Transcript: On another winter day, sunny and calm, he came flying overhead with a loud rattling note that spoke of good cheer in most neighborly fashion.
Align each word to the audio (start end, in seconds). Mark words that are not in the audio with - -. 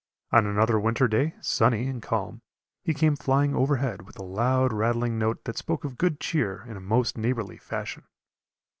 On 0.31 0.47
another 0.47 0.79
winter 0.79 1.07
day, 1.07 1.35
sunny 1.41 1.85
and 1.87 2.01
calm, 2.01 2.41
he 2.83 2.91
came 2.91 3.15
flying 3.15 3.53
overhead 3.53 4.01
with 4.01 4.17
a 4.17 4.23
loud 4.23 4.73
rattling 4.73 5.19
note 5.19 5.43
that 5.43 5.59
spoke 5.59 5.83
of 5.85 5.99
good 5.99 6.19
cheer 6.19 6.65
in 6.67 6.81
most 6.83 7.19
neighborly 7.19 7.57
fashion. 7.59 8.03